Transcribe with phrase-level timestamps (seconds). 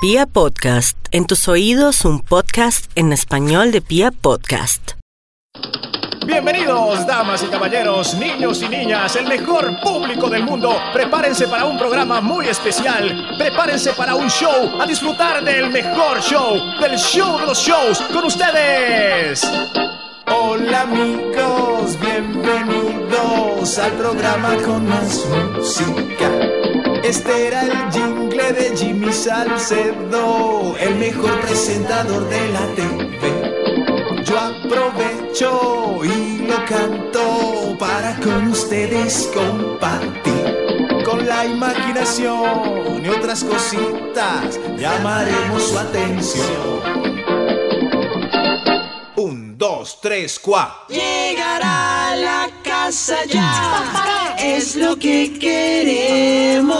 [0.00, 4.92] Pia Podcast, en tus oídos un podcast en español de Pia Podcast.
[6.24, 10.76] Bienvenidos, damas y caballeros, niños y niñas, el mejor público del mundo.
[10.92, 13.34] Prepárense para un programa muy especial.
[13.38, 18.24] Prepárense para un show, a disfrutar del mejor show, del show de los shows, con
[18.24, 19.42] ustedes.
[20.28, 25.26] Hola amigos, bienvenidos al programa con más
[25.56, 26.57] música.
[27.02, 34.24] Este era el jingle de Jimmy Salcedo, el mejor presentador de la TV.
[34.24, 41.02] Yo aprovecho y lo canto para con ustedes compartir.
[41.04, 47.07] Con la imaginación y otras cositas llamaremos su atención.
[49.58, 50.86] Dos, tres, cuatro.
[50.88, 56.76] Llegar a la casa ya es lo que queremos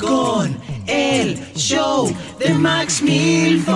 [0.00, 3.74] con el show de Max Milford.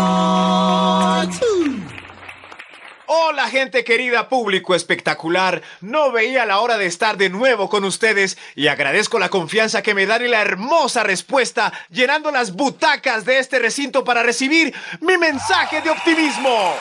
[3.04, 5.60] Hola gente querida, público espectacular.
[5.82, 9.92] No veía la hora de estar de nuevo con ustedes y agradezco la confianza que
[9.92, 15.18] me dan y la hermosa respuesta llenando las butacas de este recinto para recibir mi
[15.18, 16.72] mensaje de optimismo.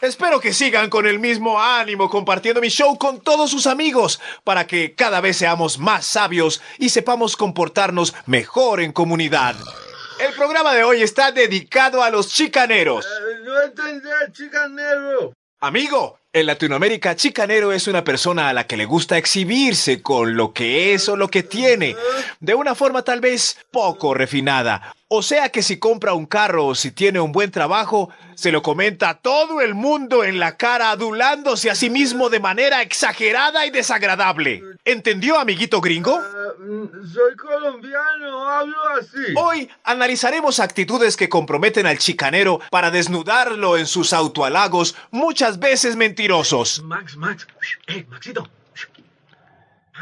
[0.00, 4.66] Espero que sigan con el mismo ánimo compartiendo mi show con todos sus amigos para
[4.66, 9.56] que cada vez seamos más sabios y sepamos comportarnos mejor en comunidad.
[10.18, 13.06] El programa de hoy está dedicado a los chicaneros.
[13.44, 15.34] No entendí, chicanero.
[15.60, 20.52] Amigo, en Latinoamérica, chicanero es una persona a la que le gusta exhibirse con lo
[20.52, 21.96] que es o lo que tiene,
[22.38, 24.94] de una forma tal vez poco refinada.
[25.12, 28.62] O sea que si compra un carro o si tiene un buen trabajo, se lo
[28.62, 33.66] comenta a todo el mundo en la cara, adulándose a sí mismo de manera exagerada
[33.66, 34.62] y desagradable.
[34.84, 36.16] ¿Entendió, amiguito gringo?
[36.16, 39.34] Ah, mm, soy colombiano, hablo así.
[39.36, 46.19] Hoy analizaremos actitudes que comprometen al chicanero para desnudarlo en sus autohalagos, muchas veces mentirosos.
[46.84, 47.46] Max, Max,
[47.86, 48.48] eh, Maxito.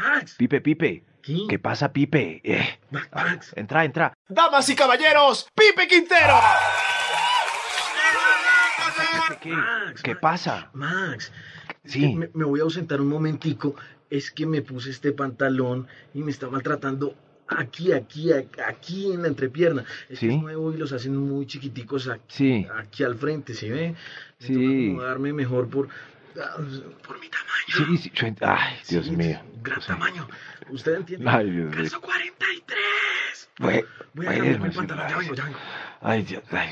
[0.01, 1.03] Max, Pipe, Pipe.
[1.21, 1.45] ¿Qué?
[1.49, 2.41] ¿Qué pasa, Pipe?
[2.43, 3.53] Eh, Max, Max.
[3.55, 4.13] entra, entra.
[4.27, 6.39] Damas y caballeros, Pipe Quintero.
[9.41, 10.21] ¿Qué, Max, ¿Qué Max.
[10.21, 10.69] pasa?
[10.73, 11.31] Max,
[11.85, 12.13] Sí.
[12.15, 13.75] me, me voy a ausentar un momentico.
[14.09, 17.15] Es que me puse este pantalón y me está maltratando
[17.49, 19.83] aquí, aquí, aquí en la entrepierna.
[20.09, 20.35] Es que Sí.
[20.35, 22.67] es nuevo y los hacen muy chiquiticos aquí, Sí.
[22.77, 23.95] aquí al frente, ¿sí ve?
[24.39, 24.53] Me Sí.
[24.89, 25.89] acomodarme mejor por,
[26.41, 26.57] ah,
[27.05, 27.97] por mi tamaño.
[27.97, 28.11] Sí, sí.
[28.15, 29.39] yo Ay, Dios Sí, mío.
[29.61, 30.27] Gran O sea, tamaño.
[30.69, 31.29] ¿Usted entiende?
[31.29, 31.75] Ay, Dios mío.
[31.75, 33.49] Calzo 43.
[33.59, 35.57] Bue- Voy a bueno, cambiarme el pantalón, ya ay, vengo, ya vengo.
[36.01, 36.43] Ay, Dios.
[36.51, 36.69] ay,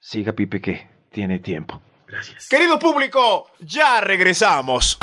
[0.00, 1.82] siga, Pipe, que tiene tiempo.
[2.06, 2.48] Gracias.
[2.48, 4.98] Querido público, ya regresamos.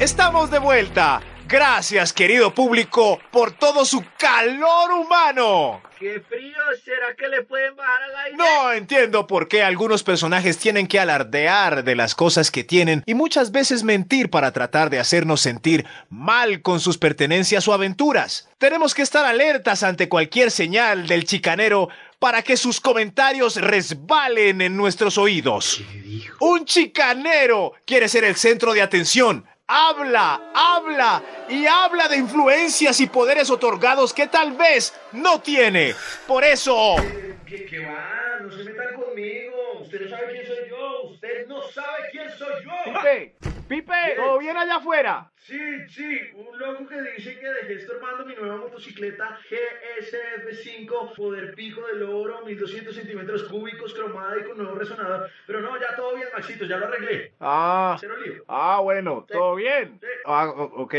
[0.00, 1.20] Estamos de vuelta.
[1.48, 5.82] Gracias, querido público, por todo su calor humano.
[5.98, 8.36] ¿Qué frío será que le pueden bajar al aire?
[8.36, 13.14] No entiendo por qué algunos personajes tienen que alardear de las cosas que tienen y
[13.14, 18.48] muchas veces mentir para tratar de hacernos sentir mal con sus pertenencias o aventuras.
[18.58, 21.88] Tenemos que estar alertas ante cualquier señal del chicanero
[22.20, 25.82] para que sus comentarios resbalen en nuestros oídos.
[26.38, 29.44] Un chicanero quiere ser el centro de atención.
[29.70, 35.94] Habla, habla y habla de influencias y poderes otorgados que tal vez no tiene.
[36.26, 36.96] Por eso...
[37.46, 38.38] ¿Qué, qué va?
[38.40, 39.80] No se metan conmigo.
[39.82, 41.02] Usted no sabe quién soy yo.
[41.10, 42.70] Usted no sabe quién soy yo.
[42.84, 43.34] Pipe,
[43.68, 45.30] Pipe, ¿todo bien allá afuera?
[45.36, 45.58] Sí,
[45.88, 52.02] sí, un loco que dice que dejé estorbando mi nueva motocicleta GSF5 Poder Pico del
[52.02, 55.30] Oro, 1200 centímetros cúbicos, cromada y con nuevo resonador.
[55.46, 57.32] Pero no, ya todo bien, Maxito, ya lo arreglé.
[57.40, 58.42] Ah, Cero lío.
[58.48, 59.98] ah, bueno, ¿todo bien?
[60.00, 60.06] Sí.
[60.24, 60.94] Ah, ok,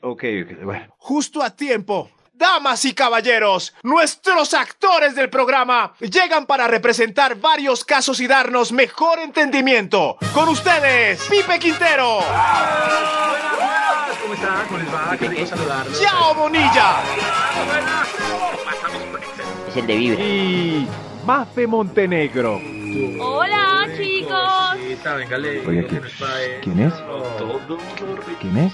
[0.00, 0.62] ok, ok.
[0.62, 0.94] Bueno.
[0.98, 2.10] Justo a tiempo.
[2.36, 9.20] Damas y caballeros, nuestros actores del programa llegan para representar varios casos y darnos mejor
[9.20, 10.16] entendimiento.
[10.32, 12.18] Con ustedes, Pipe Quintero.
[14.20, 14.66] ¿Cómo están?
[14.66, 15.16] ¿Cómo les va?
[15.16, 16.00] Qué rico saludarlos.
[16.00, 16.96] Yao Bonilla
[19.68, 20.26] Es el de Vibre.
[20.26, 20.88] Y
[21.24, 22.60] Mafe Montenegro.
[23.20, 24.72] Hola, chicos.
[25.68, 26.60] Oye, él.
[26.64, 26.94] ¿quién es?
[26.94, 27.60] Rico.
[28.40, 28.72] ¿Quién es?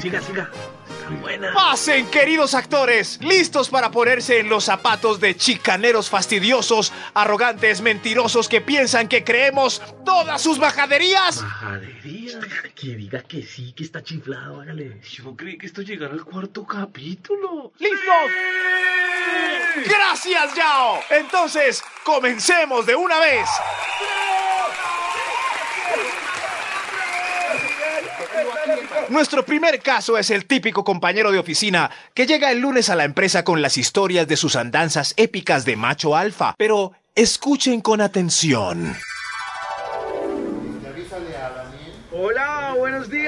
[0.00, 0.50] Siga, siga.
[1.22, 1.54] Buena.
[1.54, 8.60] Pasen, queridos actores, listos para ponerse en los zapatos de chicaneros fastidiosos, arrogantes, mentirosos que
[8.60, 11.40] piensan que creemos todas sus bajaderías.
[11.42, 12.38] Majadería.
[12.74, 15.00] Que diga que sí, que está chiflado, hágale.
[15.10, 17.72] Yo creí que esto llegara al cuarto capítulo.
[17.78, 18.30] ¿Listos?
[19.86, 21.00] Gracias, Yao.
[21.10, 23.48] Entonces, comencemos de una vez.
[29.10, 33.04] Nuestro primer caso es el típico compañero de oficina que llega el lunes a la
[33.04, 36.54] empresa con las historias de sus andanzas épicas de macho alfa.
[36.58, 38.94] Pero escuchen con atención.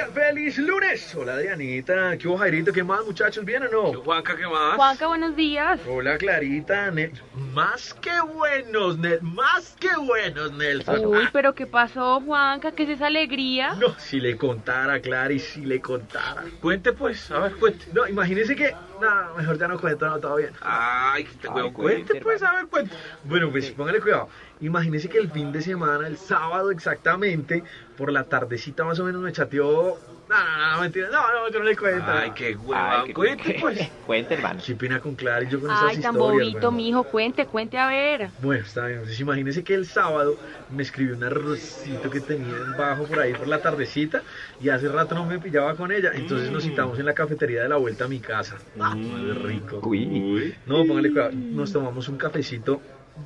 [0.07, 1.15] Feliz lunes.
[1.15, 2.17] Hola, Dianita.
[2.17, 2.73] ¿Qué hubo, Jairito?
[2.73, 3.45] ¿Qué más, muchachos?
[3.45, 4.01] ¿Bien o no?
[4.03, 4.77] Juanca, ¿qué más?
[4.77, 5.81] Juanca, buenos días.
[5.89, 6.91] Hola, Clarita.
[6.91, 7.13] Nel-
[7.53, 11.07] Más que buenos, Nel- más que buenos, Nelson.
[11.07, 12.73] Uy, pero ¿qué pasó, Juanca?
[12.73, 13.75] ¿Qué es esa alegría?
[13.75, 16.45] No, si le contara, Clary, si le contara.
[16.61, 17.87] Cuente pues, a ver, cuente.
[17.93, 18.75] No, imagínese que...
[19.01, 20.51] No, mejor ya no cuento, no, todo bien.
[20.61, 22.95] Ay, que te Ay, cuente, cuente pues, pues, a ver, cuente.
[23.25, 24.29] Bueno, pues póngale cuidado.
[24.61, 27.63] Imagínese que el fin de semana, el sábado exactamente,
[27.97, 29.99] por la tardecita más o menos me chateó.
[30.29, 31.09] No, no, no, no, mentira.
[31.11, 32.05] No, no, yo no le cuento.
[32.07, 33.91] Ay, qué hueva, cuente pues.
[34.07, 34.61] Cuente, hermano.
[34.65, 36.45] Qué pena con Clara y yo con esas Ay, tan historias.
[36.53, 36.77] bobito, weón.
[36.77, 37.03] mijo.
[37.05, 38.29] Cuente, cuente a ver.
[38.41, 38.99] Bueno, está bien.
[38.99, 40.37] Entonces imagínese que el sábado
[40.71, 44.23] me escribió un arrocito que tenía en bajo por ahí por la tardecita
[44.61, 46.13] y hace rato no me pillaba con ella.
[46.15, 48.57] Entonces nos citamos en la cafetería de la vuelta a mi casa.
[48.79, 49.81] Ah, qué rico.
[49.83, 50.55] Uy.
[50.67, 51.33] No, póngale cuidado.
[51.33, 52.81] Nos tomamos un cafecito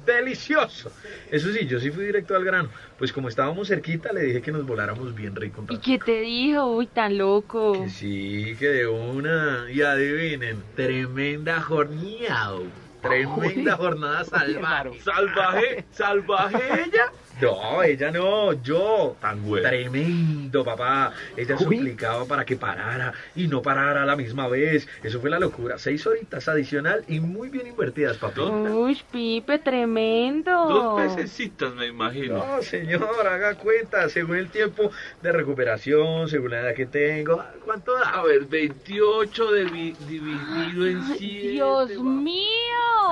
[0.06, 0.90] delicioso.
[1.30, 2.68] Eso sí, yo sí fui directo al grano.
[2.98, 5.64] Pues como estábamos cerquita, le dije que nos voláramos bien rico.
[5.68, 6.66] ¿Y qué te dijo?
[6.66, 7.72] Uy, tan loco.
[7.84, 9.66] Que sí, que de una.
[9.70, 12.58] Y adivinen, tremenda jornada.
[13.02, 15.00] Tremenda jornada salvaje.
[15.00, 17.12] Salvaje, salvaje ella.
[17.40, 19.16] No, ella no, yo.
[19.20, 19.68] Tan bueno.
[19.68, 21.12] Tremendo, papá.
[21.36, 24.86] Ella suplicaba para que parara y no parara a la misma vez.
[25.02, 25.78] Eso fue la locura.
[25.78, 28.40] Seis horitas adicional y muy bien invertidas, papi.
[28.40, 30.50] Uy, Pipe, tremendo.
[30.68, 32.38] Dos pececitas, me imagino.
[32.38, 34.90] No, señor, haga cuenta, según el tiempo
[35.22, 37.42] de recuperación, según la edad que tengo.
[37.64, 38.10] ¿Cuánto da?
[38.10, 41.48] A ver, 28 divi- dividido en 7.
[41.48, 42.44] Dios mío.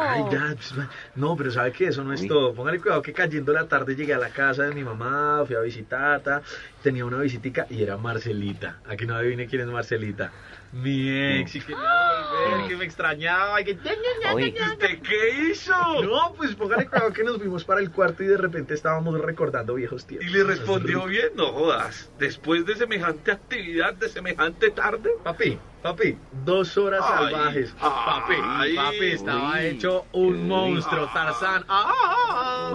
[0.01, 0.75] Ay, ya, pues,
[1.15, 1.89] no, pero ¿sabe qué?
[1.89, 2.55] Eso no es todo.
[2.55, 5.61] Póngale cuidado que cayendo la tarde llegué a la casa de mi mamá, fui a
[5.61, 6.43] visitarla,
[6.83, 8.79] tenía una visitica y era Marcelita.
[8.89, 10.33] Aquí no adivine quién es Marcelita.
[10.73, 11.07] Mi
[11.41, 13.73] ex, y que no volver, que me extrañaba, y que...
[13.73, 15.75] ¿Usted qué hizo?
[16.03, 19.75] No, pues póngale cuidado que nos fuimos para el cuarto y de repente estábamos recordando
[19.75, 20.31] viejos tiempos.
[20.31, 22.11] Y le respondió bien, no jodas.
[22.19, 25.11] Después de semejante actividad, de semejante tarde.
[25.23, 27.71] Papi, papi, dos horas Ay, salvajes.
[27.79, 30.39] Papi, ay, papi, estaba uy, hecho un uy.
[30.39, 31.67] monstruo, Tarzán.
[31.69, 32.15] Ah,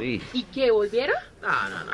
[0.04, 1.16] ¿Y qué, volvieron?
[1.42, 1.92] No, no, no,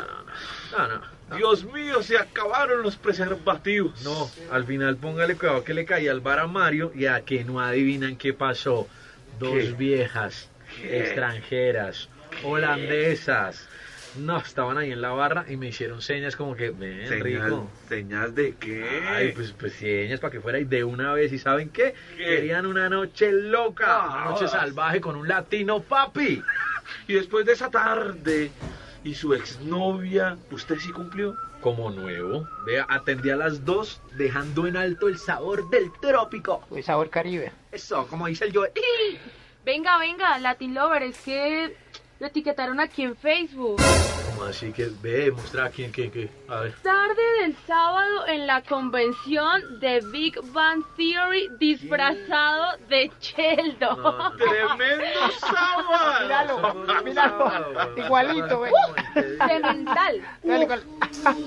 [0.77, 1.13] no, no.
[1.37, 4.01] Dios mío, se acabaron los preservativos.
[4.03, 7.43] No, al final póngale cuidado que le caía al bar a Mario y a que
[7.43, 8.87] no adivinan qué pasó.
[9.39, 9.71] Dos ¿Qué?
[9.73, 10.49] viejas,
[10.83, 12.09] extranjeras,
[12.43, 13.67] holandesas.
[14.15, 17.71] No, estaban ahí en la barra y me hicieron señas como que, ven, Señal, rico.
[17.89, 19.01] ¿Señal de qué?
[19.07, 21.33] Ay, pues, pues señas para que fuera y de una vez.
[21.33, 21.95] ¿Y saben qué?
[22.15, 22.23] ¿Qué?
[22.23, 26.43] Querían una noche loca, Ah, una noche salvaje con un latino papi.
[27.07, 28.51] Y después de esa tarde
[29.03, 31.35] y su exnovia, ¿usted sí cumplió?
[31.61, 32.47] Como nuevo.
[32.65, 36.63] Vea, atendí a las dos, dejando en alto el sabor del trópico.
[36.69, 37.51] Uy, sabor caribe.
[37.71, 38.63] Eso, como dice el yo.
[39.65, 41.73] Venga, venga, Latin Lover, es que
[42.19, 43.81] lo etiquetaron aquí en Facebook.
[44.49, 46.29] Así que ve, mostrar quién, quién, qué.
[46.47, 46.73] A ver.
[46.81, 53.11] Tarde del sábado en la convención de Big Bang Theory disfrazado de.
[53.79, 54.35] No, no.
[54.37, 57.03] ¡Tremendo sábado!
[57.03, 58.71] Míralo, igualito, ve.
[59.47, 60.21] Cemental.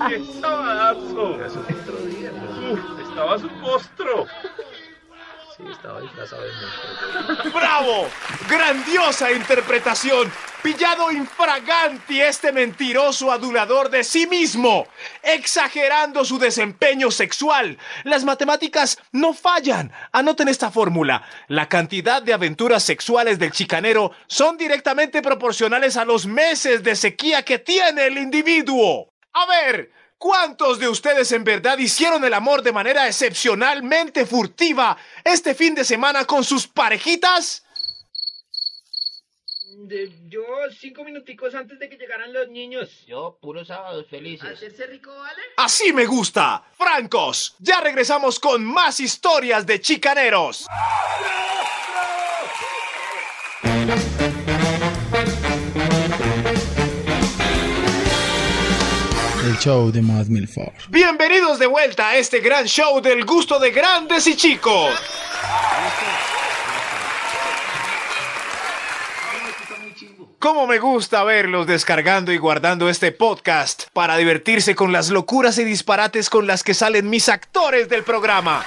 [0.07, 1.37] ¡Qué sabadazo!
[2.71, 4.27] Uf, estabas un monstruo.
[5.57, 5.63] Sí.
[7.51, 8.07] ¡Bravo!
[8.47, 10.31] ¡Grandiosa interpretación!
[10.61, 14.87] Pillado infraganti este mentiroso adulador de sí mismo,
[15.23, 17.79] exagerando su desempeño sexual.
[18.03, 19.91] Las matemáticas no fallan.
[20.11, 21.23] Anoten esta fórmula.
[21.47, 27.43] La cantidad de aventuras sexuales del chicanero son directamente proporcionales a los meses de sequía
[27.43, 29.11] que tiene el individuo.
[29.33, 35.55] A ver, ¿cuántos de ustedes en verdad hicieron el amor de manera excepcionalmente furtiva este
[35.55, 37.63] fin de semana con sus parejitas?
[40.27, 40.43] yo
[40.77, 43.05] cinco minuticos antes de que llegaran los niños.
[43.05, 44.53] Yo, puros sábados felices.
[44.53, 45.41] ¿Hacerse rico, vale?
[45.57, 46.63] Así me gusta.
[46.77, 50.67] Francos, ya regresamos con más historias de chicaneros.
[59.59, 60.73] Show de Milford.
[60.89, 64.91] Bienvenidos de vuelta a este gran show del gusto de grandes y chicos.
[70.37, 75.63] Cómo me gusta verlos descargando y guardando este podcast para divertirse con las locuras y
[75.63, 78.63] disparates con las que salen mis actores del programa.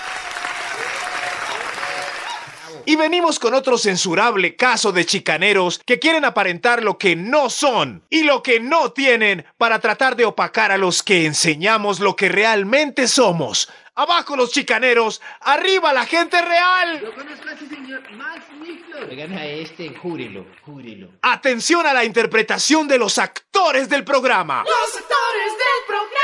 [2.86, 8.02] Y venimos con otro censurable caso de chicaneros que quieren aparentar lo que no son
[8.10, 12.28] y lo que no tienen para tratar de opacar a los que enseñamos lo que
[12.28, 13.70] realmente somos.
[13.94, 17.00] Abajo los chicaneros, arriba la gente real.
[17.00, 18.44] Yo conozco a ese señor Max.
[19.08, 21.08] Oigan a este, júrelo, júrelo.
[21.22, 24.62] Atención a la interpretación de los actores del programa.
[24.64, 26.20] Los actores del programa.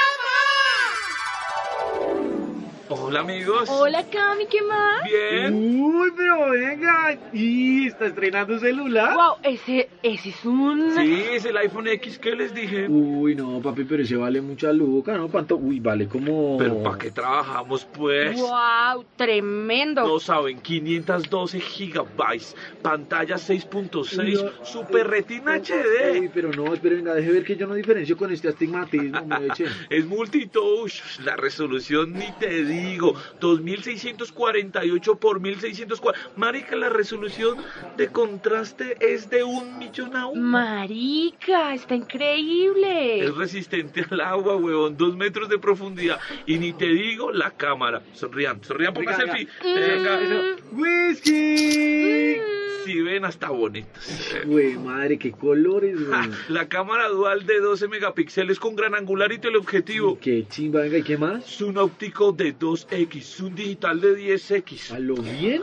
[3.07, 3.69] Hola amigos.
[3.71, 5.05] Hola Cami, ¿qué más?
[5.05, 5.55] Bien.
[5.55, 7.17] Uy, pero venga.
[7.33, 9.15] ¿Y está estrenando celular?
[9.15, 10.91] Wow, ese, ese es un...
[10.97, 12.89] Sí, es el iPhone X que les dije.
[12.89, 15.29] Uy, no, papi, pero ese vale mucha luca, ¿no?
[15.29, 15.55] ¿Cuánto?
[15.55, 16.59] Uy, vale como...
[16.59, 18.41] Pero ¿para qué trabajamos pues?
[18.41, 20.03] Wow, tremendo.
[20.03, 26.31] No saben, 512 gigabytes, pantalla 6.6, Super Retina Uy, HD.
[26.35, 29.67] pero no, espere, venga, deje ver que yo no diferencio con este astigmatismo, me eche.
[29.91, 36.31] Es multitouch, la resolución ni te digo, 2648 por 1640.
[36.37, 37.59] Marica, la resolución
[37.97, 40.41] de contraste es de un millón a uno.
[40.41, 43.25] Marica, está increíble.
[43.25, 46.19] Es resistente al agua, huevón, dos metros de profundidad.
[46.47, 48.03] Y ni te digo la cámara.
[48.13, 49.49] Sonrían, sonrían por la Venga, selfie.
[49.63, 50.57] Venga.
[50.73, 52.56] ¡Whisky!
[52.87, 54.31] Si ven, hasta bonitos.
[54.45, 56.31] Güey, madre, qué colores, güey.
[56.49, 60.21] La cámara dual de 12 megapíxeles con gran angular y teleobjetivo.
[60.21, 61.45] Qué chimba, venga, ¿y qué más?
[61.45, 64.93] Zoom óptico de 2X, zoom digital de 10X.
[64.93, 65.63] ¿A lo bien?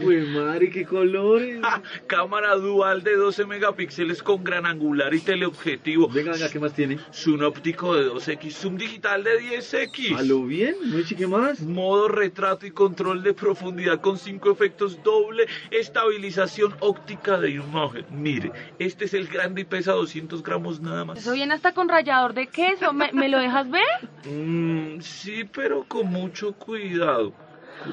[0.00, 1.60] Güey, madre, qué colores.
[1.60, 6.08] Ja, Cámara dual de 12 megapíxeles con gran angular y teleobjetivo.
[6.08, 6.98] Venga, venga, ¿qué más tiene?
[7.12, 10.22] Zoom óptico de 2X, zoom digital de ¿A 10X.
[10.26, 10.74] lo bien?
[10.86, 11.60] ¿No qué más?
[11.60, 16.45] Modo retrato y control de profundidad con cinco efectos doble, estabilización
[16.80, 18.04] óptica de imagen.
[18.10, 21.18] Mire, este es el grande y pesa 200 gramos nada más.
[21.18, 22.92] Eso viene hasta con rallador de queso.
[22.92, 23.82] ¿Me, me lo dejas ver?
[24.24, 27.32] Mm, sí, pero con mucho cuidado.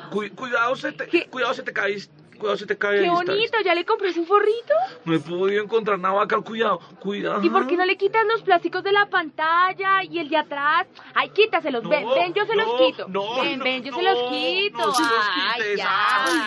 [0.09, 1.27] Cu- cuidado, se te, ¿Qué?
[1.27, 1.97] cuidado se te cae,
[2.33, 3.01] cuidado se te cae.
[3.01, 4.73] Qué bonito, ¿ya le compré su forrito?
[5.05, 7.43] No he podido encontrar nada acá, cuidado, cuidado.
[7.43, 10.87] ¿Y por qué no le quitas los plásticos de la pantalla y el de atrás?
[11.13, 13.07] Ay, quítaselos, ven, No, ven, yo se los quito.
[13.07, 14.77] no, ven, ven, yo se los quito.
[14.77, 15.11] no se los
[15.55, 16.25] Ay, ya.
[16.25, 16.39] ay.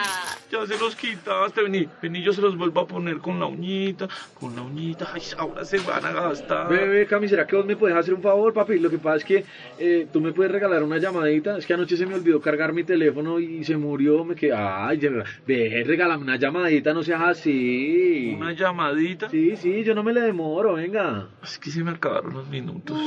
[0.50, 4.06] Ya se los quitaste, vení, vení, yo se los vuelvo a poner con la uñita,
[4.38, 6.68] con la uñita, ay, ahora se van a gastar.
[6.68, 8.78] Bebé, Cami, ¿será que vos me puedes hacer un favor, papi?
[8.78, 9.44] Lo que pasa es que
[9.78, 11.58] eh, tú me puedes regalar una llamadita.
[11.58, 14.24] Es que anoche se me olvidó cargar mi teléfono y se murió.
[14.24, 15.10] Me quedé, ay, ya-
[15.46, 18.34] ve, regálame una llamadita, no seas así.
[18.36, 19.28] Una llamadita.
[19.30, 21.28] Sí, sí, yo no me le demoro, venga.
[21.42, 22.98] Es que se me acabaron los minutos.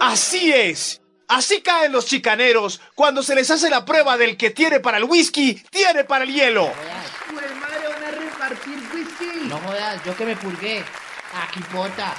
[0.00, 1.00] Así es.
[1.28, 5.04] Así caen los chicaneros cuando se les hace la prueba del que tiene para el
[5.04, 6.72] whisky, tiene para el hielo.
[7.32, 9.48] Güey, madre, van a repartir whisky.
[9.48, 10.82] No jodas, yo que me purgué.
[11.32, 12.14] Aquí pota.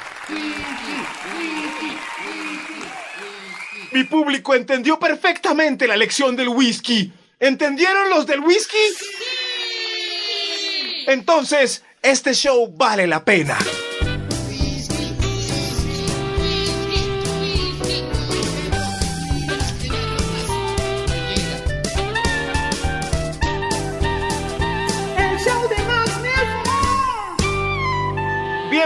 [3.92, 7.12] Mi público entendió perfectamente la lección del whisky.
[7.42, 8.78] ¿Entendieron los del whisky?
[11.08, 13.58] Entonces, este show vale la pena.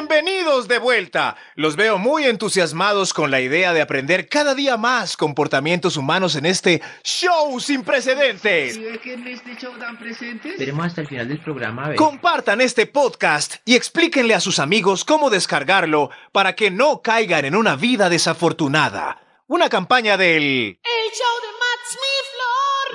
[0.08, 1.36] Bienvenidos de vuelta.
[1.56, 6.46] Los veo muy entusiasmados con la idea de aprender cada día más comportamientos humanos en
[6.46, 8.78] este show sin precedentes.
[8.78, 10.52] ¿Y ve que en este show dan presentes?
[10.52, 11.98] Esperemos hasta el final del programa a ver.
[11.98, 17.56] Compartan este podcast y explíquenle a sus amigos cómo descargarlo para que no caigan en
[17.56, 19.20] una vida desafortunada.
[19.48, 20.44] Una campaña del...
[20.84, 21.98] El show de Max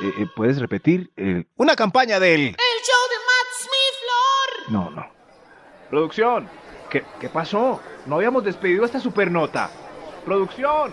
[0.05, 0.21] Milford.
[0.21, 1.11] Eh, eh, ¿Puedes repetir?
[1.17, 2.41] Eh, Una campaña del...
[2.41, 4.73] El show de Max Milford.
[4.73, 5.11] no, no.
[5.91, 6.70] Producción.
[6.91, 7.81] ¿Qué, ¿Qué pasó?
[8.07, 9.71] No habíamos despedido esta supernota.
[10.25, 10.93] Producción.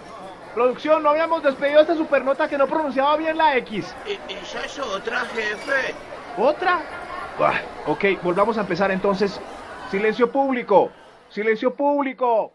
[0.53, 3.93] Producción, no habíamos despedido esta supernota que no pronunciaba bien la X.
[4.29, 5.93] Esa es otra, jefe.
[6.37, 6.81] ¿Otra?
[7.39, 9.39] Ah, ok, volvamos a empezar entonces.
[9.91, 10.91] Silencio público.
[11.29, 12.53] Silencio público.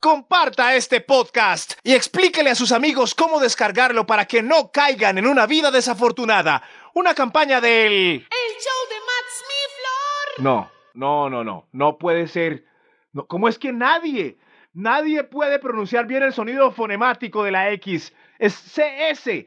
[0.00, 5.26] Comparta este podcast y explíquele a sus amigos cómo descargarlo para que no caigan en
[5.26, 6.62] una vida desafortunada.
[6.94, 7.72] Una campaña del...
[7.72, 10.44] El show de Max Milford.
[10.44, 11.66] No, no, no, no.
[11.72, 12.64] No puede ser.
[13.12, 14.38] No, ¿Cómo es que nadie?
[14.72, 18.12] Nadie puede pronunciar bien el sonido fonemático de la X.
[18.38, 19.46] Es CS.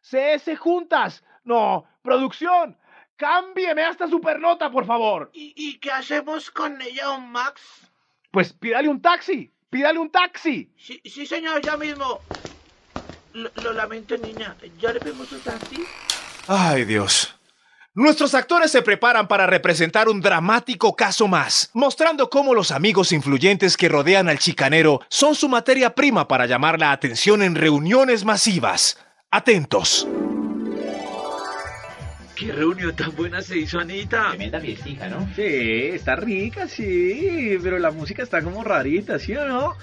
[0.00, 1.22] CS juntas.
[1.44, 2.76] No, producción.
[3.16, 5.30] Cámbieme a esta supernota, por favor.
[5.32, 7.62] ¿Y, y qué hacemos con ella, don Max?
[8.30, 9.52] Pues pídale un taxi.
[9.70, 10.70] Pídale un taxi.
[10.76, 12.20] Sí, sí, señor, ya mismo.
[13.34, 14.56] Lo, lo lamento, niña.
[14.78, 15.84] ¿Ya le pedimos un taxi?
[16.48, 17.35] Ay, Dios.
[17.98, 23.74] Nuestros actores se preparan para representar un dramático caso más, mostrando cómo los amigos influyentes
[23.78, 28.98] que rodean al chicanero son su materia prima para llamar la atención en reuniones masivas.
[29.30, 30.06] Atentos.
[32.34, 34.28] qué reunión tan buena se hizo, Anita.
[34.28, 35.26] Tremenda fiestica, ¿no?
[35.34, 35.42] Sí,
[35.94, 39.74] está rica, sí, pero la música está como rarita, ¿sí o no?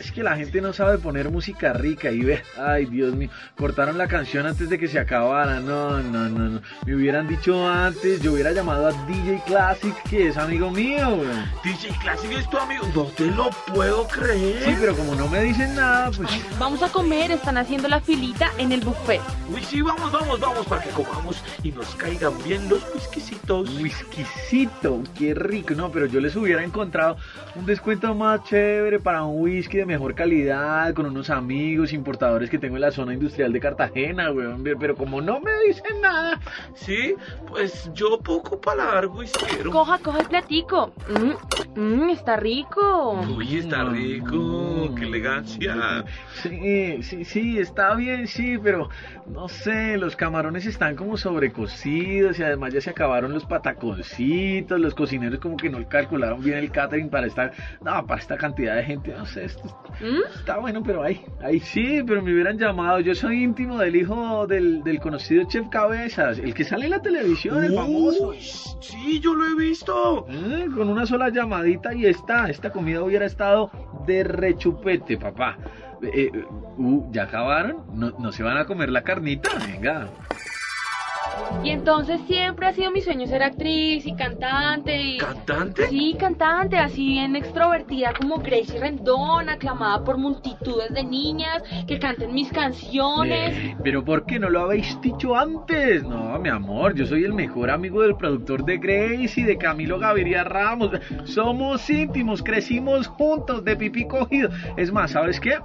[0.00, 3.98] Es que la gente no sabe poner música rica y ve, ay Dios mío, cortaron
[3.98, 8.22] la canción antes de que se acabara, no, no, no, no, me hubieran dicho antes,
[8.22, 11.18] yo hubiera llamado a DJ Classic, que es amigo mío.
[11.62, 14.64] DJ Classic es tu amigo, no te lo puedo creer.
[14.64, 16.30] Sí, pero como no me dicen nada, pues...
[16.58, 19.20] Vamos a comer, están haciendo la filita en el buffet.
[19.52, 23.68] Uy, sí, vamos, vamos, vamos, para que comamos y nos caigan bien los whiskycitos.
[23.78, 27.18] Whiskycito, qué rico, no, pero yo les hubiera encontrado
[27.54, 32.58] un descuento más chévere para un whisky de mejor calidad, con unos amigos importadores que
[32.58, 36.38] tengo en la zona industrial de Cartagena, weón, pero como no me dicen nada...
[36.74, 37.16] Sí,
[37.48, 39.72] pues yo poco paladar whiskero.
[39.72, 40.92] Coja, coja el platico.
[41.08, 43.20] Mm, mm, está rico.
[43.36, 46.04] Uy, está rico, qué elegancia.
[46.42, 48.90] Sí, sí, sí, está bien, sí, pero
[49.26, 54.94] no sé, los camarones están como sobrecocidos y además ya se acabaron los pataconcitos, los
[54.94, 58.84] cocineros como que no calcularon bien el catering para esta, no, para esta cantidad de
[58.84, 60.38] gente, no sé, esto ¿Mm?
[60.38, 64.46] está bueno, pero ahí, ahí sí, pero me hubieran llamado, yo soy íntimo del hijo
[64.46, 68.32] del, del conocido chef Cabezas, el que sale en la televisión, el famoso.
[68.80, 70.26] Sí, yo lo he visto.
[70.28, 73.70] Eh, con una sola llamadita y está, esta comida hubiera estado
[74.06, 75.58] de rechupete, papá.
[76.02, 76.44] Eh, eh,
[76.78, 77.84] uh, ¿Ya acabaron?
[77.92, 79.50] ¿No, ¿No se van a comer la carnita?
[79.66, 80.08] Venga.
[81.62, 85.18] Y entonces siempre ha sido mi sueño ser actriz y cantante y...
[85.18, 85.88] ¿Cantante?
[85.88, 92.32] Sí, cantante, así bien extrovertida como Gracie Rendón, aclamada por multitudes de niñas que canten
[92.32, 93.54] mis canciones.
[93.56, 96.02] Eh, pero ¿por qué no lo habéis dicho antes?
[96.02, 99.98] No, mi amor, yo soy el mejor amigo del productor de Grace y de Camilo
[99.98, 100.90] Gaviria Ramos.
[101.24, 104.48] Somos íntimos, crecimos juntos, de pipí cogido.
[104.76, 105.58] Es más, ¿sabes qué?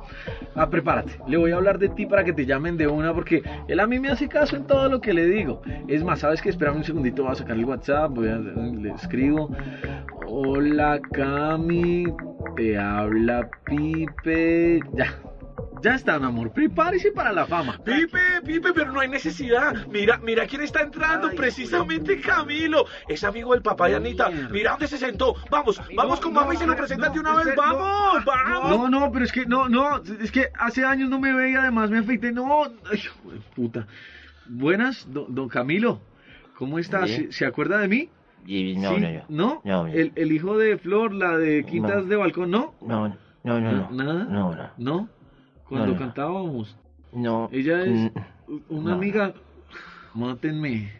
[0.55, 3.43] Ah, prepárate, le voy a hablar de ti para que te llamen de una porque
[3.67, 5.61] él a mí me hace caso en todo lo que le digo.
[5.87, 6.49] Es más, ¿sabes qué?
[6.49, 9.49] Espérame un segundito, voy a sacar el WhatsApp, voy a, le escribo.
[10.27, 12.05] Hola Cami,
[12.55, 14.79] te habla Pipe.
[14.93, 15.13] Ya,
[15.81, 16.51] ya está, mi amor.
[16.51, 17.79] Prepárese para la fama.
[17.83, 19.85] Pipe, Pipe, pero no hay necesidad.
[19.87, 21.27] Mira, mira quién está entrando.
[21.27, 22.85] Ay, precisamente Camilo.
[23.07, 24.29] Es amigo del papá de Anita.
[24.51, 25.35] Mira dónde se sentó.
[25.51, 27.55] Vamos, vamos con mamá y se lo presentan de una vez.
[27.55, 28.69] Vamos, vamos.
[28.69, 31.89] No, no, pero es que no, no, es que hace años no me veía, además
[31.89, 32.31] me afeité.
[32.31, 33.87] No, ay, hijo de puta.
[34.47, 35.99] Buenas, don, don Camilo.
[36.57, 37.01] ¿Cómo está?
[37.01, 37.31] Bien.
[37.31, 38.09] ¿Se, se acuerda de mí?
[38.47, 39.21] Y no, Sí, no, no.
[39.29, 39.61] ¿No?
[39.63, 39.93] No, no.
[39.93, 42.09] El, el hijo de Flor, la de Quintas No.
[42.09, 42.75] de Balcón, ¿no?
[42.81, 43.07] No,
[43.43, 43.89] no, no, no.
[43.91, 44.23] ¿Nada?
[44.25, 44.69] No, no.
[44.77, 45.09] ¿No?
[45.67, 45.99] Cuando No, no.
[45.99, 46.77] cantábamos.
[47.11, 47.49] No.
[47.51, 48.11] Ella es
[48.69, 48.95] una no.
[48.95, 49.33] amiga.
[50.13, 50.91] Mátenme.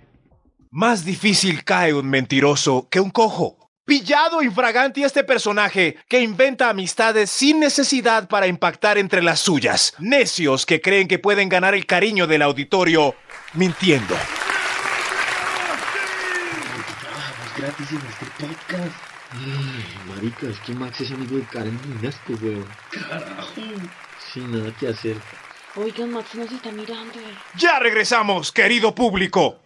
[0.72, 3.58] Más difícil cae un mentiroso que un cojo.
[3.86, 9.94] Pillado infraganti este personaje que inventa amistades sin necesidad para impactar entre las suyas.
[10.00, 13.14] Necios que creen que pueden ganar el cariño del auditorio
[13.56, 14.16] mintiendo.
[17.02, 18.96] Trabajamos gratis en este podcast.
[19.32, 22.68] Ay, marica, es que Max es amigo de Karen Minasco, weón.
[22.92, 23.54] Carajo.
[24.34, 25.18] Sin nada que hacer.
[25.76, 27.20] Oigan, Max nos está mirando.
[27.58, 29.60] Ya regresamos, querido público.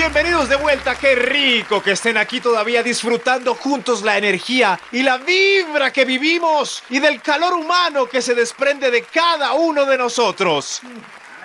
[0.00, 5.18] Bienvenidos de vuelta, qué rico que estén aquí todavía disfrutando juntos la energía y la
[5.18, 10.80] vibra que vivimos y del calor humano que se desprende de cada uno de nosotros.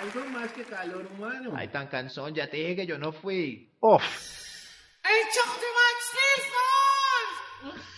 [0.00, 1.52] Algo más que calor humano.
[1.54, 3.68] Ay, tan cansón, ya te dije que yo no fui.
[3.82, 3.90] El
[5.34, 5.66] show de
[7.74, 7.95] Max.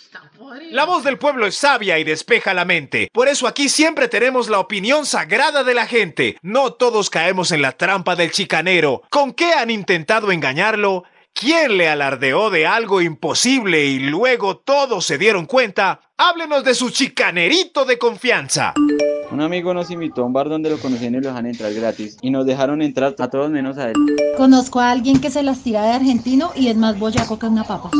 [0.70, 3.08] La voz del pueblo es sabia y despeja la mente.
[3.12, 6.36] Por eso aquí siempre tenemos la opinión sagrada de la gente.
[6.42, 9.02] No todos caemos en la trampa del chicanero.
[9.10, 11.04] ¿Con qué han intentado engañarlo?
[11.32, 16.00] ¿Quién le alardeó de algo imposible y luego todos se dieron cuenta?
[16.16, 18.74] Háblenos de su chicanerito de confianza.
[19.30, 22.16] Un amigo nos invitó a un bar donde lo conocían y lo dejan entrar gratis.
[22.22, 23.94] Y nos dejaron entrar a todos menos a él.
[24.38, 27.64] Conozco a alguien que se las tira de argentino y es más boyaco que una
[27.64, 27.90] papa.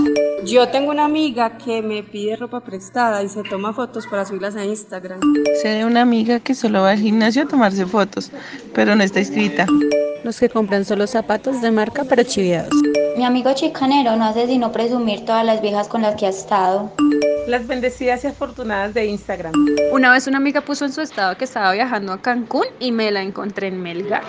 [0.47, 4.57] Yo tengo una amiga que me pide ropa prestada y se toma fotos para subirlas
[4.57, 5.21] a Instagram.
[5.61, 8.31] Sé de una amiga que solo va al gimnasio a tomarse fotos,
[8.75, 9.67] pero no está inscrita.
[10.25, 12.73] Los que compran solo zapatos de marca pero chiviados.
[13.19, 16.93] Mi amigo chicanero no hace sino presumir todas las viejas con las que ha estado.
[17.49, 19.53] Las bendecidas y afortunadas de Instagram.
[19.91, 23.11] Una vez una amiga puso en su estado que estaba viajando a Cancún y me
[23.11, 24.23] la encontré en Melgar.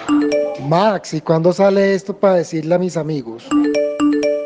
[0.68, 3.48] Max, ¿y cuándo sale esto para decirle a mis amigos?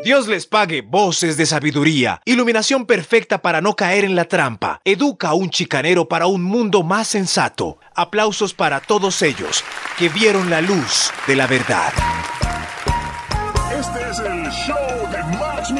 [0.04, 5.28] Dios les pague voces de sabiduría, iluminación perfecta para no caer en la trampa, educa
[5.28, 7.78] a un chicanero para un mundo más sensato.
[7.94, 9.64] Aplausos para todos ellos
[9.98, 11.94] que vieron la luz de la verdad.
[13.84, 14.76] Este es el show
[15.38, 15.72] Max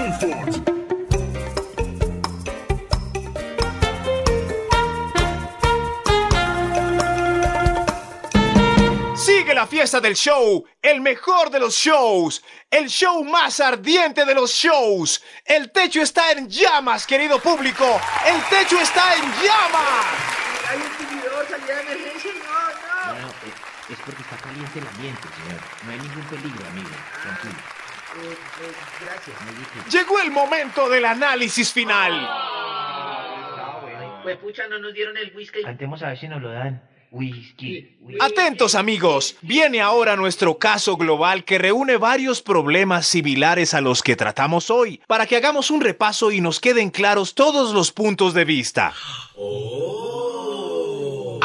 [9.17, 14.35] Sigue la fiesta del show, el mejor de los shows, el show más ardiente de
[14.35, 15.23] los shows.
[15.45, 18.01] El techo está en llamas, querido público.
[18.27, 20.07] El techo está en llamas.
[20.67, 20.75] No,
[23.13, 23.13] no.
[23.13, 23.29] Bueno,
[23.89, 25.54] es porque está caliente el ambiente, señor.
[29.27, 29.93] Gracias.
[29.93, 32.29] Llegó el momento del análisis final.
[34.23, 35.63] Pues pucha, no nos dieron el whisky.
[35.63, 36.83] Cantemos a ver si nos lo dan.
[37.11, 37.97] Whisky.
[38.01, 38.25] whisky.
[38.25, 44.17] Atentos amigos, viene ahora nuestro caso global que reúne varios problemas similares a los que
[44.17, 48.45] tratamos hoy, para que hagamos un repaso y nos queden claros todos los puntos de
[48.45, 48.95] vista.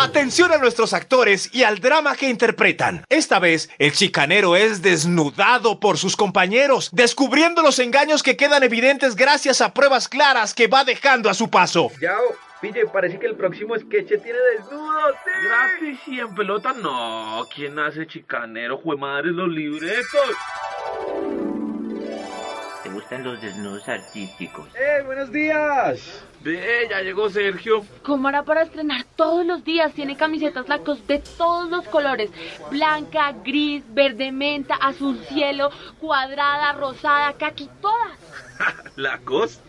[0.01, 3.03] Atención a nuestros actores y al drama que interpretan.
[3.09, 9.17] Esta vez, el chicanero es desnudado por sus compañeros, descubriendo los engaños que quedan evidentes
[9.17, 11.91] gracias a pruebas claras que va dejando a su paso.
[11.99, 12.23] Yao,
[12.61, 15.15] pille, parece que el próximo sketch tiene desnudos.
[15.25, 15.31] ¡sí!
[15.49, 17.45] Gratis y en pelota, no.
[17.53, 18.77] ¿Quién hace chicanero?
[18.77, 20.29] Jue madre los libretos.
[23.19, 24.67] ¿Te gustan los desnudos artísticos?
[24.75, 26.23] ¡Eh, buenos días!
[26.41, 27.83] Ve, ya llegó Sergio.
[28.01, 29.93] ¿Cómo hará para estrenar todos los días?
[29.93, 32.31] Tiene camisetas lacos de todos los colores.
[32.71, 38.17] Blanca, gris, verde menta, azul cielo, cuadrada, rosada, caqui, todas.
[38.95, 39.59] La cos.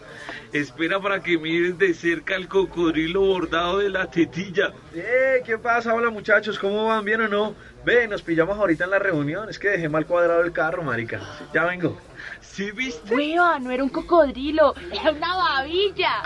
[0.53, 4.73] Espera para que mires de cerca el cocodrilo bordado de la tetilla.
[4.95, 5.95] ¡Eh, qué pasa!
[5.95, 7.05] Hola muchachos, ¿cómo van?
[7.05, 7.55] ¿Bien o no?
[7.85, 9.49] Ve, nos pillamos ahorita en la reunión.
[9.49, 11.21] Es que dejé mal cuadrado el carro, marica.
[11.55, 11.99] Ya vengo.
[12.41, 13.15] ¿Sí viste?
[13.15, 16.23] Hueva, no era un cocodrilo, era una babilla.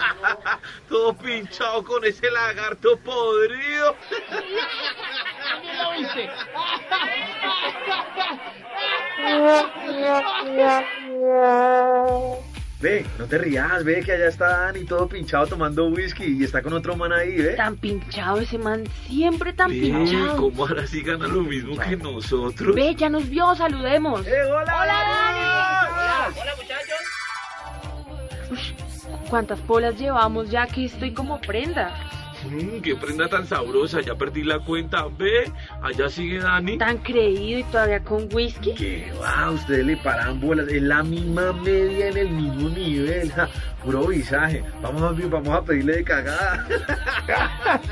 [0.88, 3.94] Todo pinchado con ese lagarto podrido.
[5.78, 6.30] lo viste?
[12.84, 16.60] Ve, no te rías, ve que allá está Dani todo pinchado tomando whisky y está
[16.60, 17.54] con otro man ahí, ¿ve?
[17.54, 20.36] Tan pinchado ese man, siempre tan Ve, pinchado.
[20.36, 22.74] ¿Cómo ahora sí gana lo mismo que nosotros?
[22.74, 24.26] Ve, ya nos vio, saludemos.
[24.26, 24.82] ¡Eh, hola!
[24.82, 26.98] ¡Hola, Hola, muchachos.
[29.30, 31.90] ¿Cuántas polas llevamos ya que estoy como prenda?
[32.50, 35.06] Mm, qué prenda tan sabrosa, ya perdí la cuenta.
[35.18, 35.50] Ve,
[35.82, 36.78] allá sigue Dani.
[36.78, 38.74] Tan creído y todavía con whisky.
[38.74, 43.48] Que va, ustedes le paran bolas, es la misma media en el mismo nivel, ja,
[43.84, 44.64] puro visaje.
[44.82, 46.66] Vamos a, vamos a pedirle de cagada.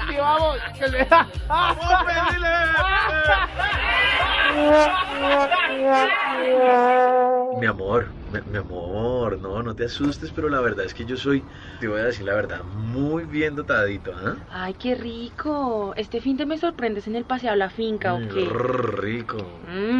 [0.08, 0.58] Sí, vamos.
[0.78, 1.06] Que le...
[1.48, 2.48] ¡Vamos a pedirle!
[7.58, 11.16] Mi amor, mi, mi amor, no, no te asustes, pero la verdad es que yo
[11.16, 11.44] soy,
[11.80, 14.36] te voy a decir la verdad, muy bien dotadito, ¿ah?
[14.50, 15.94] Ay, qué rico.
[15.96, 18.44] Este fin de me sorprendes en el paseo a la finca, ¿o qué?
[18.44, 19.36] Mm, Rico.
[19.68, 19.91] Mm.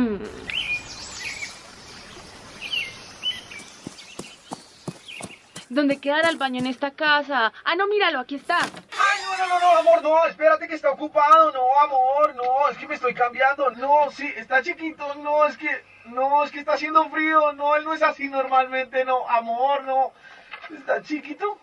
[5.72, 7.50] ¿Dónde quedará el baño en esta casa?
[7.64, 8.58] Ah, no, míralo, aquí está.
[8.58, 12.76] Ay, no, no, no, no, amor, no, espérate que está ocupado, no, amor, no, es
[12.76, 15.70] que me estoy cambiando, no, sí, está chiquito, no, es que,
[16.04, 20.12] no, es que está haciendo frío, no, él no es así normalmente, no, amor, no,
[20.76, 21.58] está chiquito,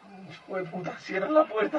[0.48, 1.78] Joder, puta, cierra la puerta.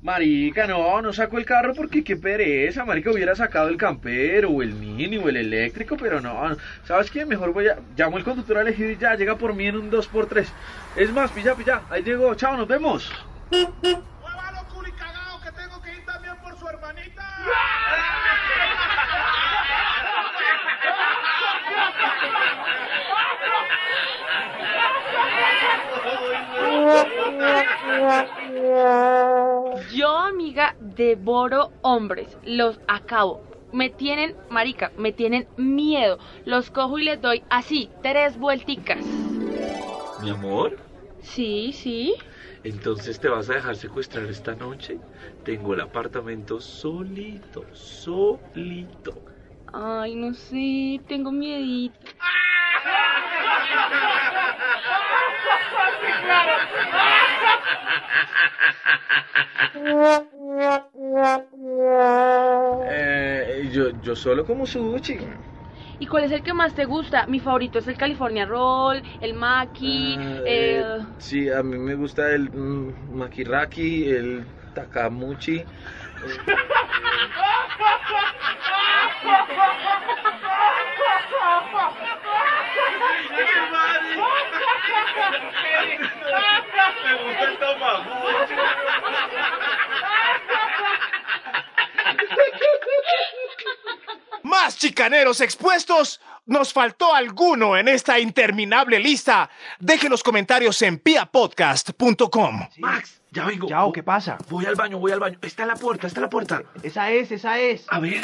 [0.04, 4.62] Marica, no, no sacó el carro porque qué pereza, marica, hubiera sacado el campero o
[4.62, 6.58] el mini o el eléctrico, pero no, no.
[6.86, 7.26] ¿sabes qué?
[7.26, 10.46] Mejor voy a, llamo al conductor elegido y ya, llega por mí en un 2x3.
[10.98, 13.10] Es más, pilla, pilla, ahí llegó, chao, nos vemos.
[13.50, 17.24] ¡Muévalo, culicagao, que tengo que ir también por su hermanita!
[30.96, 32.38] Devoro hombres.
[32.44, 33.42] Los acabo.
[33.72, 36.20] Me tienen, marica, me tienen miedo.
[36.46, 39.04] Los cojo y les doy así, tres vuelticas.
[40.22, 40.78] Mi amor,
[41.22, 42.14] Sí, sí.
[42.64, 45.00] entonces te vas a dejar secuestrar esta noche.
[45.44, 49.14] Tengo el apartamento solito, solito.
[49.74, 51.98] Ay, no sé, tengo miedito.
[62.90, 65.18] Eh, yo, yo solo como sushi.
[66.00, 67.26] ¿Y cuál es el que más te gusta?
[67.28, 71.96] Mi favorito es el California Roll, el Maki, Ah, eh, eh, sí, a mí me
[71.96, 74.44] gusta el mm, makiraki, el
[74.76, 75.64] takamuchi.
[87.04, 88.56] Me gusta el tamaguchi.
[94.84, 99.50] Chicaneros expuestos nos faltó alguno en esta interminable lista?
[99.80, 102.68] Deje los comentarios en piapodcast.com.
[102.80, 103.70] Max, ya vengo.
[103.70, 104.38] Chao, ¿qué pasa?
[104.50, 105.40] Voy al baño, voy al baño.
[105.42, 106.64] Está en la puerta, está en la puerta.
[106.84, 107.86] Esa es, esa es.
[107.88, 108.20] A ver.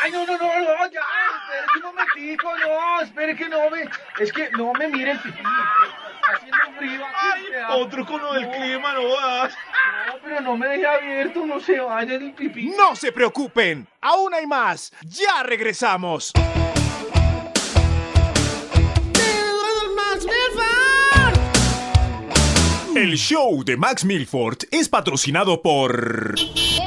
[0.00, 1.00] Ay, no, no, no, no, ya,
[1.42, 3.88] espere que un momentico, no, espere que no me,
[4.20, 7.80] es que no me mire el pipí, está haciendo frío aquí.
[7.80, 9.52] Otro con lo del clima, no vas.
[10.06, 12.72] No, pero no me deje abierto, no se vaya el pipí.
[12.76, 14.92] No se preocupen, aún hay más.
[15.02, 16.32] Ya regresamos.
[22.96, 26.36] El show de Max Milford es patrocinado por...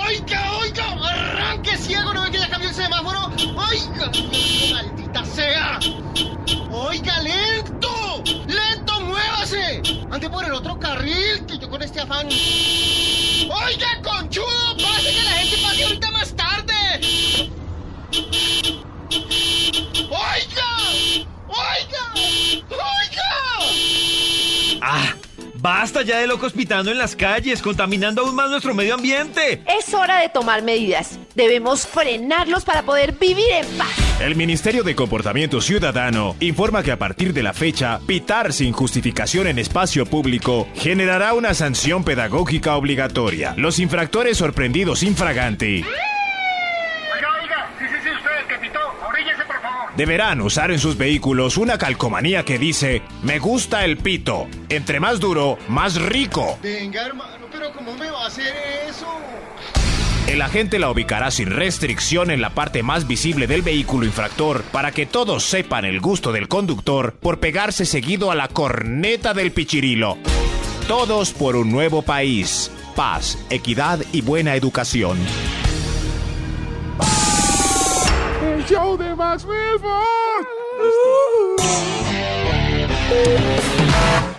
[0.08, 3.30] Oiga, oiga, arranque ciego, no ve que ya cambió el semáforo.
[3.56, 4.12] Oiga,
[4.72, 5.80] maldita sea.
[10.10, 12.28] Ande por el otro carril, que yo con este afán.
[12.28, 17.52] Oiga, conchudo, pase que la gente pase ahorita más tarde.
[20.10, 20.78] Oiga,
[21.48, 22.14] oiga,
[22.70, 23.30] oiga.
[24.82, 25.14] ¡Ah!
[25.60, 29.64] Basta ya de locos pitando en las calles, contaminando aún más nuestro medio ambiente.
[29.66, 31.20] Es hora de tomar medidas.
[31.36, 34.07] Debemos frenarlos para poder vivir en paz.
[34.20, 39.46] El Ministerio de Comportamiento Ciudadano informa que a partir de la fecha, pitar sin justificación
[39.46, 43.54] en espacio público generará una sanción pedagógica obligatoria.
[43.58, 49.62] Los infractores sorprendidos infraganti Oiga, oiga, sí, sí, sí, usted el que pitó, oríllese por
[49.62, 49.96] favor.
[49.96, 55.20] deberán usar en sus vehículos una calcomanía que dice, me gusta el pito, entre más
[55.20, 56.58] duro, más rico.
[56.64, 58.52] Venga, hermano, pero ¿cómo me va a hacer
[58.90, 59.06] eso?
[60.28, 64.92] El agente la ubicará sin restricción en la parte más visible del vehículo infractor para
[64.92, 70.18] que todos sepan el gusto del conductor por pegarse seguido a la corneta del pichirilo.
[70.86, 72.70] Todos por un nuevo país.
[72.94, 75.18] Paz, equidad y buena educación.
[78.44, 79.48] El show de Max.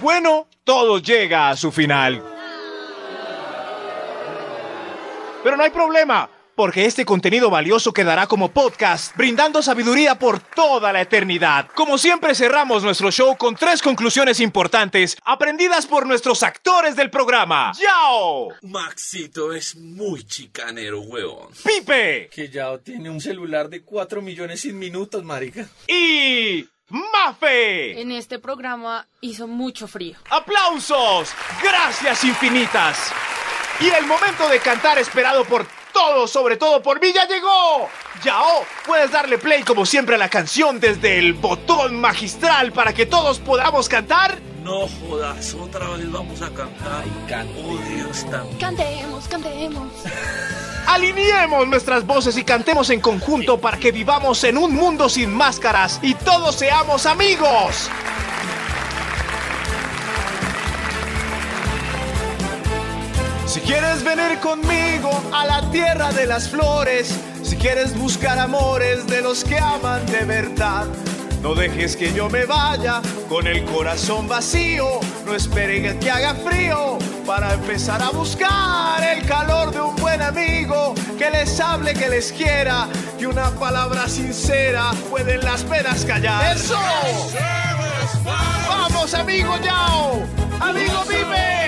[0.03, 2.23] Bueno, todo llega a su final.
[5.49, 10.93] Pero no hay problema, porque este contenido valioso quedará como podcast, brindando sabiduría por toda
[10.93, 11.71] la eternidad.
[11.75, 17.73] Como siempre cerramos nuestro show con tres conclusiones importantes, aprendidas por nuestros actores del programa.
[17.81, 18.49] ¡Yao!
[18.61, 21.49] Maxito es muy chicanero, huevón.
[21.65, 22.29] ¡Pipe!
[22.31, 25.67] Que ya tiene un celular de 4 millones sin minutos, marica.
[25.87, 26.69] Y...
[26.91, 27.99] ¡Mafe!
[28.03, 30.19] En este programa hizo mucho frío.
[30.29, 31.33] ¡Aplausos!
[31.63, 33.15] ¡Gracias infinitas!
[33.81, 37.89] Y el momento de cantar esperado por todos, sobre todo por mí, ya llegó.
[38.25, 43.07] Yao, puedes darle play como siempre a la canción desde el botón magistral para que
[43.07, 44.39] todos podamos cantar.
[44.65, 47.05] No jodas, otra vez vamos a cantar.
[47.57, 48.49] Oh, Dios tan...
[48.59, 49.93] Cantemos, cantemos.
[50.89, 56.01] Alineemos nuestras voces y cantemos en conjunto para que vivamos en un mundo sin máscaras
[56.03, 57.89] y todos seamos amigos.
[63.49, 69.23] Si quieres venir conmigo a la tierra de las flores, si quieres buscar amores de
[69.23, 70.85] los que aman de verdad,
[71.41, 76.99] no dejes que yo me vaya con el corazón vacío, no esperen que haga frío
[77.25, 82.31] para empezar a buscar el calor de un buen amigo que les hable, que les
[82.33, 82.87] quiera,
[83.19, 86.55] que una palabra sincera pueden las penas callar.
[86.55, 86.79] ¡Eso!
[88.69, 90.21] ¡Vamos, amigo Yao!
[90.61, 91.68] ¡Amigo Vive!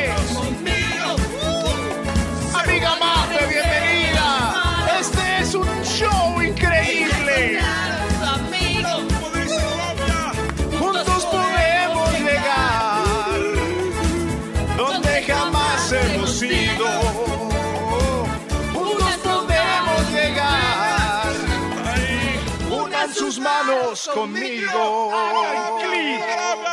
[24.07, 25.13] Manos conmigo.
[25.13, 26.23] Hagan clic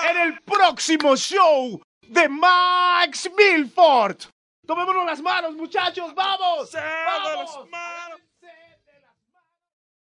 [0.09, 4.17] en el próximo show de Max Milford.
[4.65, 6.71] Tomémonos las manos, muchachos, vamos.
[6.73, 7.67] ¡Vamos!